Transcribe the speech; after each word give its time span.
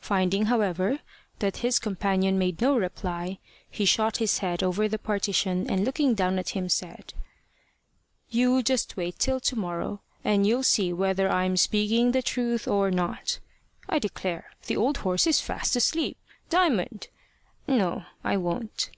Finding, 0.00 0.46
however, 0.46 0.98
that 1.38 1.58
his 1.58 1.78
companion 1.78 2.40
made 2.40 2.60
no 2.60 2.76
reply, 2.76 3.38
he 3.70 3.84
shot 3.84 4.16
his 4.16 4.38
head 4.38 4.64
over 4.64 4.88
the 4.88 4.98
partition 4.98 5.70
and 5.70 5.84
looking 5.84 6.12
down 6.12 6.40
at 6.40 6.48
him 6.48 6.68
said 6.68 7.14
"You 8.28 8.64
just 8.64 8.96
wait 8.96 9.20
till 9.20 9.38
to 9.38 9.54
morrow, 9.54 10.00
and 10.24 10.44
you'll 10.44 10.64
see 10.64 10.92
whether 10.92 11.28
I'm 11.30 11.56
speaking 11.56 12.10
the 12.10 12.20
truth 12.20 12.66
or 12.66 12.90
not. 12.90 13.38
I 13.88 14.00
declare 14.00 14.50
the 14.66 14.76
old 14.76 14.96
horse 14.96 15.24
is 15.28 15.40
fast 15.40 15.76
asleep! 15.76 16.16
Diamond! 16.48 17.06
No 17.68 18.06
I 18.24 18.38
won't." 18.38 18.90